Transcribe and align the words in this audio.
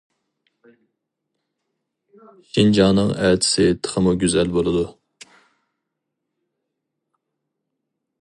شىنجاڭنىڭ 2.53 3.11
ئەتىسى 3.25 3.67
تېخىمۇ 3.87 4.15
گۈزەل 4.23 4.51
بولىدۇ. 4.57 4.89